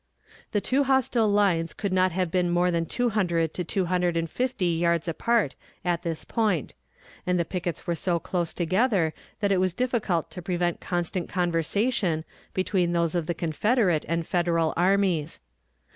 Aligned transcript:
The 0.51 0.61
two 0.61 0.85
hostile 0.85 1.27
lines 1.29 1.75
could 1.75 1.93
not 1.93 2.11
have 2.11 2.31
been 2.31 2.49
more 2.49 2.71
than 2.71 2.87
two 2.87 3.09
hundred 3.11 3.53
to 3.53 3.63
two 3.63 3.85
hundred 3.85 4.17
and 4.17 4.27
fifty 4.27 4.65
yards 4.75 5.07
apart 5.07 5.53
at 5.85 6.01
this 6.01 6.25
point; 6.25 6.73
and 7.27 7.37
the 7.39 7.45
pickets 7.45 7.85
were 7.85 7.93
so 7.93 8.17
close 8.17 8.51
together 8.51 9.13
that 9.41 9.51
it 9.51 9.59
was 9.59 9.75
difficult 9.75 10.31
to 10.31 10.41
prevent 10.41 10.79
constant 10.81 11.29
conversation 11.29 12.25
between 12.55 12.93
those 12.93 13.13
of 13.13 13.27
the 13.27 13.35
Confederate 13.35 14.03
and 14.07 14.25
Federal 14.25 14.73
armies. 14.75 15.39